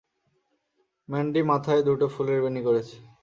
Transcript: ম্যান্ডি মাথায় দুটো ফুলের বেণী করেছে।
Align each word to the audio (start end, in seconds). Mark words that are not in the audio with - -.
ম্যান্ডি 1.09 1.41
মাথায় 1.43 1.81
দুটো 1.87 2.05
ফুলের 2.13 2.39
বেণী 2.43 2.61
করেছে। 2.67 2.95